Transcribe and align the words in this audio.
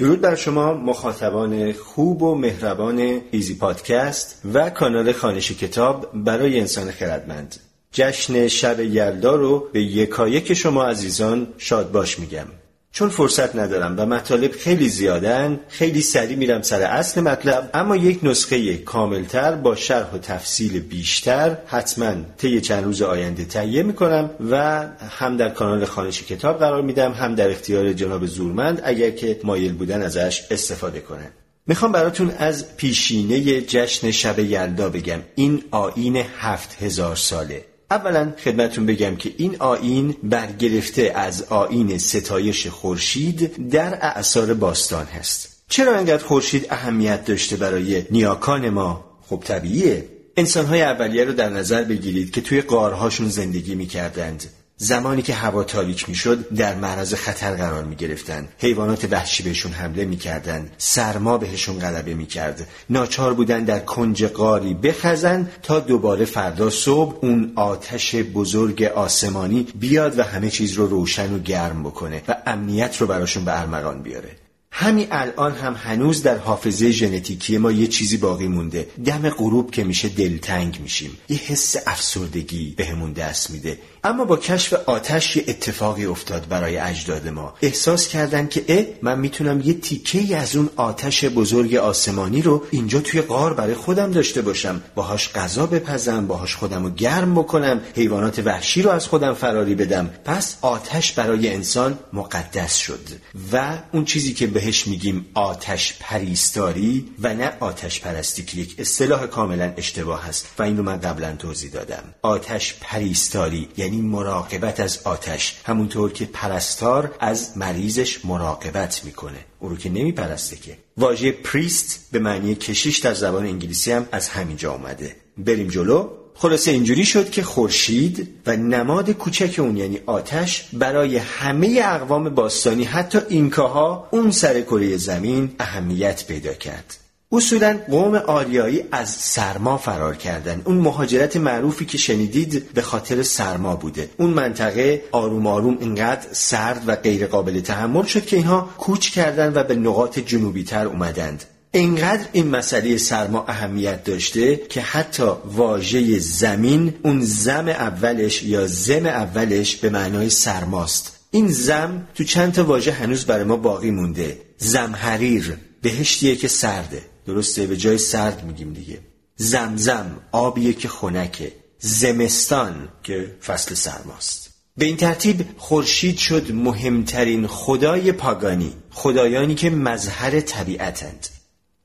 درود 0.00 0.20
بر 0.20 0.34
شما 0.34 0.74
مخاطبان 0.74 1.72
خوب 1.72 2.22
و 2.22 2.34
مهربان 2.34 3.20
ایزی 3.30 3.54
پادکست 3.54 4.40
و 4.54 4.70
کانال 4.70 5.12
خانش 5.12 5.52
کتاب 5.52 6.10
برای 6.14 6.60
انسان 6.60 6.90
خردمند. 6.90 7.56
جشن 7.92 8.48
شب 8.48 8.80
یلدا 8.80 9.34
رو 9.34 9.68
به 9.72 9.82
یکایک 9.82 10.54
شما 10.54 10.84
عزیزان 10.84 11.48
شاد 11.58 11.92
باش 11.92 12.18
میگم. 12.18 12.46
چون 12.92 13.08
فرصت 13.08 13.56
ندارم 13.56 13.94
و 13.98 14.06
مطالب 14.06 14.52
خیلی 14.52 14.88
زیادن 14.88 15.60
خیلی 15.68 16.00
سریع 16.00 16.36
میرم 16.36 16.62
سر 16.62 16.82
اصل 16.82 17.20
مطلب. 17.20 17.70
اما 17.74 17.96
یک 17.96 18.18
نسخه 18.22 18.76
کاملتر 18.76 19.52
با 19.54 19.76
شرح 19.76 20.14
و 20.14 20.18
تفصیل 20.18 20.80
بیشتر 20.80 21.56
حتما 21.66 22.14
طی 22.38 22.60
چند 22.60 22.84
روز 22.84 23.02
آینده 23.02 23.44
تهیه 23.44 23.82
می‌کنم 23.82 24.30
و 24.50 24.86
هم 25.20 25.36
در 25.36 25.48
کانال 25.48 25.84
خانش 25.84 26.22
کتاب 26.22 26.58
قرار 26.58 26.82
میدم 26.82 27.12
هم 27.12 27.34
در 27.34 27.50
اختیار 27.50 27.92
جناب 27.92 28.26
زورمند 28.26 28.80
اگر 28.84 29.10
که 29.10 29.40
مایل 29.44 29.72
بودن 29.72 30.02
ازش 30.02 30.42
استفاده 30.50 31.00
کنن 31.00 31.28
می‌خوام 31.66 31.92
براتون 31.92 32.30
از 32.38 32.76
پیشینه 32.76 33.60
جشن 33.60 34.10
شب 34.10 34.38
یلدا 34.38 34.88
بگم. 34.88 35.20
این 35.34 35.62
آین 35.70 36.16
هفت 36.16 36.82
هزار 36.82 37.16
ساله. 37.16 37.64
اولا 37.90 38.32
خدمتون 38.44 38.86
بگم 38.86 39.16
که 39.16 39.32
این 39.36 39.56
آین 39.58 40.16
برگرفته 40.22 41.12
از 41.14 41.42
آین 41.42 41.98
ستایش 41.98 42.66
خورشید 42.66 43.68
در 43.70 43.98
اعثار 44.02 44.54
باستان 44.54 45.04
هست. 45.04 45.62
چرا 45.68 45.96
انقدر 45.96 46.24
خورشید 46.24 46.66
اهمیت 46.70 47.24
داشته 47.24 47.56
برای 47.56 48.04
نیاکان 48.10 48.70
ما؟ 48.70 49.04
خب 49.28 49.42
طبیعیه. 49.46 50.08
انسانهای 50.36 50.82
اولیه 50.82 51.24
رو 51.24 51.32
در 51.32 51.48
نظر 51.48 51.84
بگیرید 51.84 52.30
که 52.30 52.40
توی 52.40 52.60
قارهاشون 52.60 53.28
زندگی 53.28 53.74
می‌کردند. 53.74 54.44
زمانی 54.82 55.22
که 55.22 55.34
هوا 55.34 55.64
تاریک 55.64 56.08
می‌شد 56.08 56.48
در 56.48 56.74
معرض 56.74 57.14
خطر 57.14 57.54
قرار 57.54 57.84
می 57.84 57.96
گرفتن 57.96 58.48
حیوانات 58.58 59.08
وحشی 59.10 59.42
بهشون 59.42 59.72
حمله 59.72 60.04
می‌کردند. 60.04 60.70
سرما 60.78 61.38
بهشون 61.38 61.78
غلبه 61.78 62.14
می‌کرد. 62.14 62.66
ناچار 62.90 63.34
بودن 63.34 63.64
در 63.64 63.78
کنج 63.78 64.24
قاری 64.24 64.74
بخزن 64.74 65.50
تا 65.62 65.80
دوباره 65.80 66.24
فردا 66.24 66.70
صبح 66.70 67.18
اون 67.22 67.52
آتش 67.56 68.14
بزرگ 68.14 68.82
آسمانی 68.82 69.66
بیاد 69.74 70.18
و 70.18 70.22
همه 70.22 70.50
چیز 70.50 70.72
رو 70.72 70.86
روشن 70.86 71.34
و 71.34 71.38
گرم 71.38 71.82
بکنه 71.82 72.22
و 72.28 72.36
امنیت 72.46 72.96
رو 72.96 73.06
براشون 73.06 73.44
به 73.44 73.60
ارمغان 73.60 74.02
بیاره. 74.02 74.36
همین 74.72 75.06
الان 75.10 75.52
هم 75.52 75.74
هنوز 75.74 76.22
در 76.22 76.38
حافظه 76.38 76.90
ژنتیکی 76.90 77.58
ما 77.58 77.72
یه 77.72 77.86
چیزی 77.86 78.16
باقی 78.16 78.48
مونده. 78.48 78.88
دم 79.04 79.30
غروب 79.30 79.70
که 79.70 79.84
میشه 79.84 80.08
دلتنگ 80.08 80.80
میشیم. 80.82 81.18
یه 81.28 81.36
حس 81.36 81.76
افسردگی 81.86 82.74
بهمون 82.76 83.12
دست 83.12 83.50
میده. 83.50 83.78
اما 84.04 84.24
با 84.24 84.36
کشف 84.36 84.72
آتش 84.72 85.36
یه 85.36 85.44
اتفاقی 85.48 86.06
افتاد 86.06 86.48
برای 86.48 86.76
اجداد 86.78 87.28
ما. 87.28 87.54
احساس 87.62 88.08
کردن 88.08 88.46
که 88.46 88.64
اه 88.68 88.84
من 89.02 89.18
می‌تونم 89.18 89.60
یه 89.60 89.74
تیکه 89.74 90.36
از 90.36 90.56
اون 90.56 90.70
آتش 90.76 91.24
بزرگ 91.24 91.74
آسمانی 91.74 92.42
رو 92.42 92.64
اینجا 92.70 93.00
توی 93.00 93.20
غار 93.20 93.54
برای 93.54 93.74
خودم 93.74 94.12
داشته 94.12 94.42
باشم. 94.42 94.82
باهاش 94.94 95.32
غذا 95.32 95.66
بپزم 95.66 96.26
باهاش 96.26 96.56
خودم 96.56 96.84
رو 96.84 96.90
گرم 96.90 97.34
بکنم 97.34 97.80
حیوانات 97.96 98.38
وحشی 98.38 98.82
رو 98.82 98.90
از 98.90 99.06
خودم 99.06 99.34
فراری 99.34 99.74
بدم. 99.74 100.10
پس 100.24 100.56
آتش 100.62 101.12
برای 101.12 101.54
انسان 101.54 101.98
مقدس 102.12 102.76
شد. 102.76 103.08
و 103.52 103.78
اون 103.92 104.04
چیزی 104.04 104.34
که 104.34 104.46
بهش 104.60 104.86
میگیم 104.86 105.26
آتش 105.34 105.96
پریستاری 106.00 107.08
و 107.22 107.34
نه 107.34 107.52
آتش 107.60 108.00
پرستی 108.00 108.42
که 108.44 108.58
یک 108.58 108.74
اصطلاح 108.78 109.26
کاملا 109.26 109.72
اشتباه 109.76 110.26
هست 110.26 110.46
و 110.58 110.62
این 110.62 110.76
رو 110.76 110.82
من 110.82 111.00
قبلا 111.00 111.36
توضیح 111.36 111.70
دادم. 111.70 112.04
آتش 112.22 112.74
پریستاری 112.80 113.68
یعنی 113.76 113.90
یعنی 113.90 114.02
مراقبت 114.02 114.80
از 114.80 114.98
آتش. 115.04 115.60
همونطور 115.64 116.12
که 116.12 116.24
پرستار 116.24 117.14
از 117.20 117.56
مریضش 117.56 118.24
مراقبت 118.24 119.04
می‌کنه. 119.04 119.44
او 119.58 119.68
رو 119.68 119.76
که 119.76 119.88
نمیپرسته 119.88 120.56
که. 120.56 120.78
واژه 120.96 121.32
priest 121.32 122.08
به 122.12 122.18
معنی 122.18 122.54
کشیش 122.54 122.98
در 122.98 123.14
زبان 123.14 123.46
انگلیسی 123.46 123.92
هم 123.92 124.08
از 124.12 124.28
همینجا 124.28 124.72
اومده. 124.72 125.16
بریم 125.38 125.68
جلو. 125.68 126.19
خلاصه 126.34 126.70
اینجوری 126.70 127.04
شد 127.04 127.30
که 127.30 127.42
خورشید 127.42 128.28
و 128.46 128.56
نماد 128.56 129.10
کوچک 129.10 129.54
اون 129.58 129.76
یعنی 129.76 130.00
آتش 130.06 130.68
برای 130.72 131.16
همه 131.16 131.80
اقوام 131.84 132.28
باستانی 132.28 132.84
حتی 132.84 133.18
اینکاها 133.28 134.08
اون 134.10 134.30
سر 134.30 134.60
کره 134.60 134.96
زمین 134.96 135.54
اهمیت 135.58 136.26
پیدا 136.26 136.52
کرد. 136.52 136.96
اصولا 137.32 137.78
قوم 137.90 138.14
آریایی 138.14 138.84
از 138.92 139.10
سرما 139.10 139.76
فرار 139.76 140.16
کردن. 140.16 140.62
اون 140.64 140.76
مهاجرت 140.76 141.36
معروفی 141.36 141.84
که 141.84 141.98
شنیدید 141.98 142.72
به 142.74 142.82
خاطر 142.82 143.22
سرما 143.22 143.76
بوده. 143.76 144.10
اون 144.16 144.30
منطقه 144.30 145.02
آروم 145.12 145.46
آروم 145.46 145.76
اینقدر 145.80 146.26
سرد 146.32 146.82
و 146.86 146.96
غیر 146.96 147.26
قابل 147.26 147.60
تحمل 147.60 148.04
شد 148.04 148.26
که 148.26 148.36
اینها 148.36 148.68
کوچ 148.78 149.10
کردن 149.10 149.52
و 149.54 149.64
به 149.64 149.74
نقاط 149.74 150.18
جنوبی 150.18 150.64
تر 150.64 150.86
اومدند. 150.86 151.44
اینقدر 151.72 152.28
این 152.32 152.48
مسئله 152.48 152.96
سرما 152.96 153.44
اهمیت 153.48 154.04
داشته 154.04 154.56
که 154.56 154.80
حتی 154.80 155.32
واژه 155.44 156.18
زمین 156.18 156.94
اون 157.02 157.20
زم 157.24 157.68
اولش 157.68 158.42
یا 158.42 158.66
زم 158.66 159.06
اولش 159.06 159.76
به 159.76 159.90
معنای 159.90 160.30
سرماست. 160.30 161.16
این 161.30 161.48
زم 161.48 162.08
تو 162.14 162.24
چند 162.24 162.52
تا 162.52 162.64
واژه 162.64 162.92
هنوز 162.92 163.24
برای 163.24 163.44
ما 163.44 163.56
باقی 163.56 163.90
مونده. 163.90 164.40
زمحریر 164.58 165.56
بهشتیه 165.82 166.36
که 166.36 166.48
سرده. 166.48 167.02
درسته؟ 167.26 167.66
به 167.66 167.76
جای 167.76 167.98
سرد 167.98 168.44
میگیم 168.44 168.72
دیگه. 168.72 168.98
زمزم 169.36 170.20
آبیه 170.32 170.72
که 170.72 170.88
خنکه. 170.88 171.52
زمستان 171.78 172.88
که 173.02 173.36
فصل 173.44 173.74
سرماست. 173.74 174.50
به 174.76 174.84
این 174.84 174.96
ترتیب 174.96 175.44
خورشید 175.56 176.18
شد 176.18 176.52
مهمترین 176.52 177.46
خدای 177.46 178.12
پاگانی. 178.12 178.72
خدایانی 178.90 179.54
که 179.54 179.70
مظهر 179.70 180.40
طبیعتند. 180.40 181.28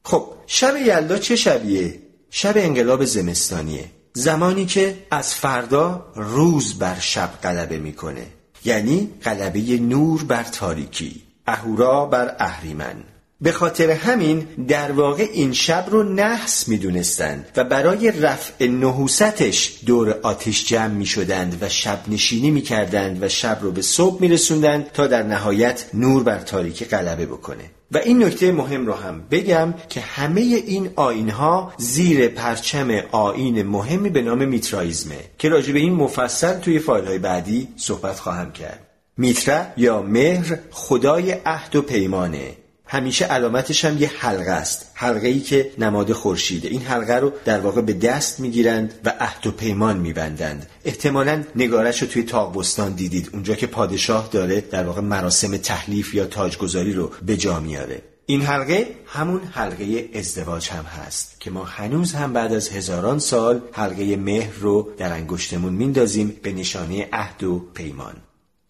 خب 0.07 0.27
شب 0.47 0.77
یلدا 0.77 1.17
چه 1.17 1.35
شبیه؟ 1.35 1.99
شب 2.29 2.53
انقلاب 2.57 3.05
زمستانیه. 3.05 3.85
زمانی 4.13 4.65
که 4.65 4.97
از 5.11 5.35
فردا 5.35 6.05
روز 6.15 6.79
بر 6.79 6.99
شب 6.99 7.29
غلبه 7.43 7.77
می‌کنه. 7.77 8.27
یعنی 8.65 9.11
غلبه 9.23 9.59
نور 9.79 10.23
بر 10.23 10.43
تاریکی. 10.43 11.21
اهورا 11.47 12.05
بر 12.05 12.35
اهریمن. 12.39 13.03
به 13.41 13.51
خاطر 13.51 13.91
همین 13.91 14.47
در 14.67 14.91
واقع 14.91 15.27
این 15.33 15.53
شب 15.53 15.85
رو 15.89 16.03
نحس 16.03 16.67
می 16.67 16.77
دونستند 16.77 17.45
و 17.55 17.63
برای 17.63 18.11
رفع 18.11 18.67
نحوستش 18.67 19.79
دور 19.85 20.19
آتش 20.23 20.65
جمع 20.65 20.93
می 20.93 21.05
شدند 21.05 21.57
و 21.61 21.69
شب 21.69 21.99
نشینی 22.07 22.51
می 22.51 22.61
کردند 22.61 23.23
و 23.23 23.29
شب 23.29 23.59
رو 23.61 23.71
به 23.71 23.81
صبح 23.81 24.21
می 24.21 24.27
رسوندند 24.27 24.91
تا 24.91 25.07
در 25.07 25.23
نهایت 25.23 25.85
نور 25.93 26.23
بر 26.23 26.39
تاریکی 26.39 26.85
غلبه 26.85 27.25
بکنه. 27.25 27.71
و 27.91 27.97
این 27.97 28.23
نکته 28.23 28.51
مهم 28.51 28.85
رو 28.85 28.93
هم 28.93 29.23
بگم 29.31 29.73
که 29.89 30.01
همه 30.01 30.41
این 30.41 30.89
آینها 30.95 31.73
زیر 31.77 32.27
پرچم 32.27 32.91
آین 33.11 33.63
مهمی 33.63 34.09
به 34.09 34.21
نام 34.21 34.47
میترائیزمه 34.47 35.19
که 35.37 35.49
راجع 35.49 35.73
به 35.73 35.79
این 35.79 35.93
مفصل 35.93 36.59
توی 36.59 36.79
فایل 36.79 37.05
های 37.05 37.17
بعدی 37.17 37.67
صحبت 37.77 38.19
خواهم 38.19 38.51
کرد. 38.51 38.87
میترا 39.17 39.61
یا 39.77 40.01
مهر 40.01 40.59
خدای 40.71 41.31
عهد 41.45 41.75
و 41.75 41.81
پیمانه. 41.81 42.64
همیشه 42.87 43.25
علامتش 43.25 43.85
هم 43.85 43.97
یه 43.97 44.11
حلقه 44.19 44.51
است. 44.51 44.91
حلقه 44.93 45.27
ای 45.27 45.39
که 45.39 45.71
نماد 45.77 46.11
خورشیده. 46.11 46.67
این 46.67 46.81
حلقه 46.81 47.15
رو 47.15 47.33
در 47.45 47.59
واقع 47.59 47.81
به 47.81 47.93
دست 47.93 48.39
می‌گیرند 48.39 48.93
و 49.05 49.13
عهد 49.19 49.47
و 49.47 49.51
پیمان 49.51 49.97
میبندند. 49.97 50.69
احتمالا 50.85 51.43
نگارش 51.55 52.01
رو 52.01 52.07
توی 52.07 52.23
تاقبستان 52.23 52.93
دیدید. 52.93 53.29
اونجا 53.33 53.55
که 53.55 53.67
پادشاه 53.67 54.29
داره 54.31 54.61
در 54.61 54.83
واقع 54.83 55.01
مراسم 55.01 55.57
تحلیف 55.57 56.13
یا 56.13 56.25
تاجگذاری 56.25 56.93
رو 56.93 57.11
به 57.25 57.37
جا 57.37 57.59
میاره. 57.59 58.01
این 58.25 58.41
حلقه 58.41 58.87
همون 59.05 59.41
حلقه 59.51 60.09
ازدواج 60.13 60.69
هم 60.69 60.83
هست 60.83 61.35
که 61.39 61.51
ما 61.51 61.63
هنوز 61.63 62.13
هم 62.13 62.33
بعد 62.33 62.53
از 62.53 62.69
هزاران 62.69 63.19
سال 63.19 63.61
حلقه 63.71 64.15
مهر 64.15 64.53
رو 64.59 64.89
در 64.97 65.13
انگشتمون 65.13 65.73
میندازیم 65.73 66.39
به 66.43 66.53
نشانه 66.53 67.09
عهد 67.13 67.43
و 67.43 67.59
پیمان. 67.73 68.15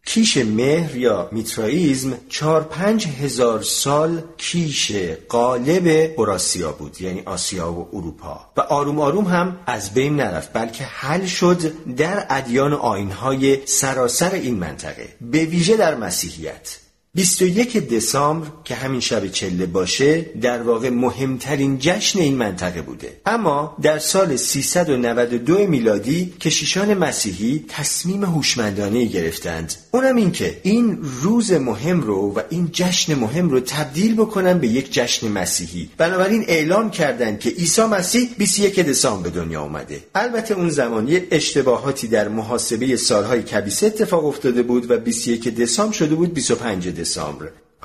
کیش 0.06 0.38
مهر 0.38 0.96
یا 0.96 1.30
میترائیزم 1.32 2.18
چار 2.30 2.64
پنج 2.64 3.08
هزار 3.08 3.62
سال 3.62 4.22
کیش 4.38 4.92
قالب 5.30 6.12
اوراسیا 6.18 6.72
بود 6.72 7.02
یعنی 7.02 7.22
آسیا 7.26 7.74
و 7.74 7.90
اروپا. 7.94 8.42
و 8.58 8.62
آروم 8.62 9.00
آروم 9.00 9.26
هم 9.26 9.60
از 9.66 9.94
بین 9.94 10.16
نرفت 10.16 10.54
بلکه 10.54 10.84
حل 10.84 11.26
شد 11.26 11.74
در 11.96 12.26
ادیان 12.30 12.74
آینهای 12.74 13.68
سراسر 13.68 14.32
این 14.32 14.56
منطقه 14.60 15.08
به 15.22 15.46
ویژه 15.46 15.78
در 15.78 15.96
مسیحیت. 15.96 16.78
21 17.16 17.78
دسامبر 17.90 18.48
که 18.64 18.76
همین 18.76 19.00
شب 19.00 19.28
چله 19.28 19.66
باشه 19.66 20.22
در 20.22 20.62
واقع 20.62 20.90
مهمترین 20.90 21.78
جشن 21.80 22.20
این 22.20 22.36
منطقه 22.36 22.82
بوده. 22.82 23.22
اما 23.26 23.78
در 23.82 24.00
سال 24.00 24.36
392 24.36 25.68
میلادی 25.68 26.34
کشیشان 26.40 26.94
مسیحی 26.94 27.66
تصمیم 27.68 28.24
هوشمندانه 28.24 29.06
گرفتند. 29.06 29.74
اونم 29.92 30.16
این 30.16 30.32
که 30.32 30.60
این 30.64 31.00
روز 31.22 31.52
مهم 31.52 32.02
رو 32.02 32.34
و 32.34 32.40
این 32.50 32.70
جشن 32.72 33.16
مهم 33.16 33.50
رو 33.50 33.60
تبدیل 33.60 34.16
بکنن 34.16 34.60
به 34.60 34.68
یک 34.68 34.94
جشن 34.94 35.28
مسیحی. 35.28 35.90
بنابراین 35.98 36.46
اعلام 36.48 36.92
کردند 36.92 37.40
که 37.40 37.50
عیسی 37.50 37.82
مسیح 37.82 38.30
21 38.38 38.80
دسامبر 38.80 39.30
به 39.30 39.40
دنیا 39.40 39.62
اومده. 39.62 40.04
البته 40.16 40.54
اون 40.54 40.70
زمانی 40.70 41.22
اشتباهاتی 41.32 42.08
در 42.08 42.28
محاسبه 42.28 42.96
سالهای 42.96 43.44
کبیسه 43.44 43.88
اتفاق 43.88 44.26
افتاده 44.26 44.64
بود 44.64 44.92
و 44.92 44.98
21 44.98 45.56
دسامبر 45.56 45.94
شده 45.94 46.16
بود 46.16 46.34
25 46.34 46.88
دسامبر 46.88 47.05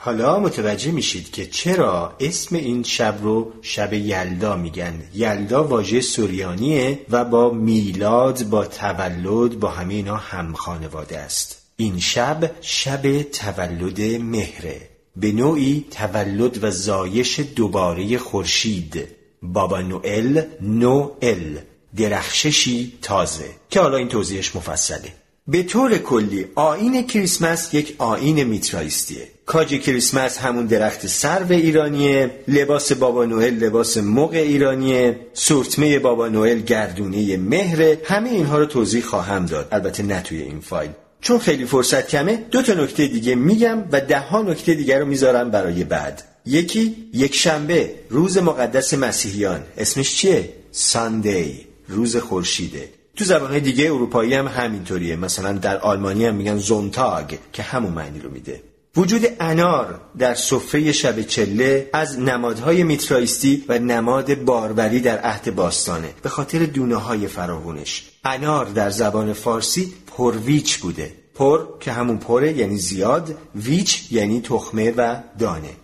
حالا 0.03 0.41
متوجه 0.41 0.91
میشید 0.91 1.31
که 1.31 1.47
چرا 1.47 2.17
اسم 2.21 2.57
این 2.57 2.83
شب 2.83 3.19
رو 3.23 3.53
شب 3.63 3.93
یلدا 3.93 4.57
میگن. 4.57 5.03
یلدا 5.15 5.65
واژه 5.65 6.01
سوریانیه 6.01 7.01
و 7.11 7.25
با 7.25 7.51
میلاد 7.51 8.45
با 8.45 8.67
تولد 8.67 9.61
با 9.61 9.69
همه 9.71 9.95
اینا 9.95 10.17
هم 10.17 10.53
خانواده 10.53 11.19
است. 11.19 11.63
این 11.77 11.99
شب 11.99 12.51
شب 12.61 13.23
تولد 13.23 14.01
مهره. 14.23 14.89
به 15.17 15.33
نوعی 15.33 15.87
تولد 15.91 16.65
و 16.65 16.71
زایش 16.71 17.41
دوباره 17.41 18.19
خورشید. 18.19 19.09
بابا 19.43 19.81
نوئل 19.81 20.43
نوئل. 20.61 21.59
درخششی 21.97 22.93
تازه. 23.03 23.51
که 23.71 23.81
حالا 23.81 23.97
این 23.97 24.09
توضیحش 24.09 24.57
مفصله. 24.57 25.13
به 25.51 25.63
طور 25.63 25.99
کلی 25.99 26.47
آین 26.55 27.07
کریسمس 27.07 27.75
یک 27.75 27.95
آین 27.99 28.45
میترایستیه. 28.45 29.29
کاج 29.47 29.75
کریسمس 29.75 30.39
همون 30.39 30.67
درخت 30.67 31.07
سرو 31.07 31.53
ایرانیه 31.53 32.31
لباس 32.49 32.93
بابا 32.93 33.25
نوئل 33.25 33.55
لباس 33.55 33.97
مغ 33.97 34.33
ایرانیه 34.33 35.17
سورتمه 35.33 35.99
بابا 35.99 36.29
نوئل 36.29 36.61
گردونه 36.61 37.37
مهره 37.37 38.01
همه 38.05 38.31
اینها 38.31 38.59
رو 38.59 38.67
توضیح 38.67 39.03
خواهم 39.03 39.47
داد. 39.47 39.69
البته 39.73 40.03
نه 40.03 40.21
توی 40.21 40.43
این 40.43 40.61
فایل. 40.61 40.91
چون 41.21 41.39
خیلی 41.39 41.65
فرصت 41.65 42.09
کمه 42.09 42.37
دو 42.51 42.63
تا 42.63 42.75
نکته 42.75 43.07
دیگه 43.07 43.35
میگم 43.35 43.85
و 43.93 44.01
ده 44.01 44.21
ها 44.21 44.43
نکته 44.43 44.75
دیگر 44.75 44.99
رو 44.99 45.07
می‌ذارم 45.07 45.51
برای 45.51 45.85
بعد. 45.85 46.23
یکی 46.47 46.97
یک 47.15 47.35
شنبه 47.35 47.91
روز 48.11 48.39
مقدس 48.39 48.95
مسیحیان. 48.95 49.63
اسمش 49.79 50.17
چیه؟ 50.17 50.49
ساندی 50.73 51.67
روز 51.89 52.17
خورشیده. 52.17 53.00
تو 53.21 53.27
زبانهای 53.27 53.61
دیگه 53.61 53.85
اروپایی 53.85 54.35
هم 54.35 54.49
همینطوریه. 54.49 55.17
مثلا 55.17 55.53
در 55.53 55.79
آلمانی 55.79 56.27
هم 56.27 56.35
میگن 56.35 56.59
زونتاگ 56.59 57.35
که 57.53 57.63
همون 57.63 57.93
معنی 57.93 58.21
رو 58.21 58.31
میده. 58.31 58.63
وجود 58.97 59.27
انار 59.41 60.01
در 60.19 60.35
سفره 60.35 60.93
شب 60.93 61.23
چله 61.23 61.91
از 61.93 62.19
نمادهای 62.19 62.83
میترایستی 62.83 63.65
و 63.69 63.79
نماد 63.79 64.35
باروری 64.35 65.01
در 65.01 65.19
عهد 65.19 65.55
باستانه. 65.55 66.15
به 66.23 66.29
خاطر 66.29 66.59
دونه 66.59 66.97
های 66.97 67.27
فراوونش. 67.27 68.11
انار 68.25 68.67
در 68.67 68.91
زبان 68.91 69.33
فارسی 69.33 69.93
پرویچ 70.07 70.79
بوده. 70.79 71.13
پر 71.35 71.79
که 71.81 71.93
همون 71.93 72.19
پره 72.19 72.53
یعنی 72.53 72.77
زیاد 72.77 73.39
ویچ 73.55 74.13
یعنی 74.13 74.41
تخمه 74.41 74.91
و 74.97 75.17
دانه. 75.39 75.77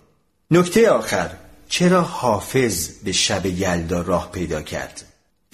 نکته 0.50 0.90
آخر 0.90 1.30
چرا 1.68 2.02
حافظ 2.02 2.88
به 3.04 3.12
شب 3.12 3.46
یلدا 3.46 4.00
راه 4.00 4.30
پیدا 4.32 4.62
کرد؟ 4.62 5.04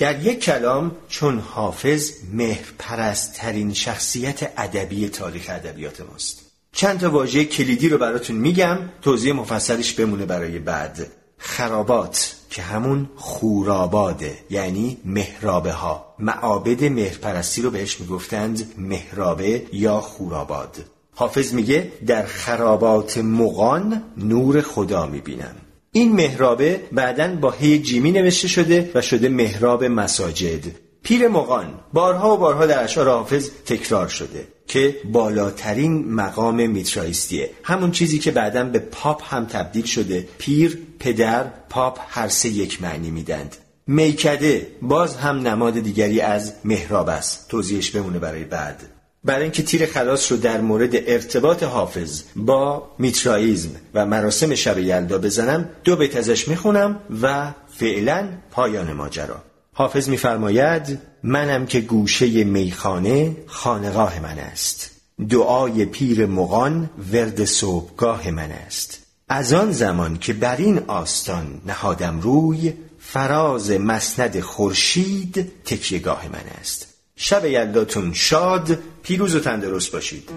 در 0.02 0.22
یک 0.22 0.40
کلام 0.40 0.96
چون 1.08 1.38
حافظ 1.38 2.10
مهرپرست 2.32 3.34
ترین 3.34 3.74
شخصیت 3.74 4.52
ادبی 4.56 5.08
تاریخ 5.08 5.46
ادبیات 5.48 6.00
ماست. 6.00 6.40
چند 6.72 7.00
تا 7.00 7.10
واژه 7.10 7.44
کلیدی 7.44 7.88
رو 7.88 7.98
براتون 7.98 8.36
میگم 8.36 8.78
توضیح 9.02 9.32
مفصلش 9.32 9.92
بمونه 9.92 10.26
برای 10.26 10.58
بعد. 10.58 11.06
خرابات 11.38 12.36
که 12.50 12.62
همون 12.62 13.08
خوراباده 13.16 14.38
یعنی 14.50 14.98
مهرابه 15.04 15.72
ها 15.72 16.14
معابد 16.18 16.84
مهرپرستی 16.84 17.62
رو 17.62 17.70
بهش 17.70 18.00
می‌گفتند 18.00 18.72
مهرابه 18.78 19.66
یا 19.72 20.00
خوراباد. 20.00 20.76
حافظ 21.14 21.54
میگه 21.54 21.92
در 22.06 22.26
خرابات 22.26 23.18
مغان 23.18 24.02
نور 24.16 24.60
خدا 24.60 25.06
می‌بینم. 25.06 25.56
این 25.94 26.12
مهرابه 26.12 26.80
بعدا 26.92 27.36
با 27.36 27.50
هی 27.50 27.78
جیمی 27.78 28.12
نوشته 28.12 28.48
شده 28.48 28.90
و 28.94 29.00
شده 29.00 29.28
مهراب 29.28 29.84
مساجد. 29.84 30.60
پیر 31.02 31.28
مغان 31.28 31.80
بارها 31.92 32.34
و 32.34 32.36
بارها 32.36 32.66
در 32.66 32.84
اشعار 32.84 33.08
حافظ 33.08 33.50
تکرار 33.66 34.08
شده 34.08 34.48
که 34.66 34.96
بالاترین 35.04 36.12
مقام 36.12 36.70
میترایستیه 36.70 37.50
همون 37.62 37.90
چیزی 37.90 38.18
که 38.18 38.30
بعدا 38.30 38.64
به 38.64 38.78
پاپ 38.78 39.34
هم 39.34 39.46
تبدیل 39.46 39.84
شده. 39.84 40.28
پیر 40.38 40.78
پدر 40.98 41.44
پاپ 41.70 41.98
هر 42.08 42.28
سه 42.28 42.48
یک 42.48 42.82
معنی 42.82 43.10
میدند. 43.10 43.56
میکده 43.86 44.66
باز 44.82 45.16
هم 45.16 45.48
نماد 45.48 45.80
دیگری 45.80 46.20
از 46.20 46.54
مهراب 46.64 47.08
است. 47.08 47.48
توضیحش 47.48 47.90
بمونه 47.90 48.18
برای 48.18 48.44
بعد. 48.44 48.91
برای 49.24 49.42
اینکه 49.42 49.62
تیر 49.62 49.86
خلاص 49.86 50.32
رو 50.32 50.38
در 50.38 50.60
مورد 50.60 50.90
ارتباط 50.94 51.62
حافظ 51.62 52.22
با 52.36 52.90
میترائیزم 52.98 53.70
و 53.94 54.06
مراسم 54.06 54.54
شب 54.54 54.78
یلدا 54.78 55.18
بزنم 55.18 55.68
دو 55.84 55.96
بیت 55.96 56.16
ازش 56.16 56.48
می‌خونم 56.48 57.00
و 57.22 57.52
فعلا 57.78 58.28
پایان 58.50 58.92
ماجرا. 58.92 59.42
حافظ 59.72 60.08
میفرماید 60.08 60.98
منم 61.22 61.66
که 61.66 61.80
گوشه 61.80 62.44
میخانه 62.44 63.36
خانقاه 63.46 64.20
من 64.20 64.38
است. 64.38 64.90
دعای 65.28 65.84
پیر 65.84 66.26
مغان 66.26 66.90
ورد 67.12 67.44
صبحگاه 67.44 68.30
من 68.30 68.50
است. 68.50 68.98
از 69.28 69.52
آن 69.52 69.72
زمان 69.72 70.18
که 70.18 70.32
بر 70.32 70.56
این 70.56 70.78
آستان 70.78 71.60
نهادم 71.66 72.20
روی 72.20 72.72
فراز 73.00 73.70
مسند 73.70 74.40
خورشید 74.40 75.52
تکیهگاه 75.64 76.28
من 76.32 76.60
است. 76.60 76.91
شب 77.22 77.44
یلداتون 77.44 78.12
شاد 78.12 78.78
پیروز 79.02 79.34
و 79.34 79.40
تندرست 79.40 79.92
باشید. 79.92 80.30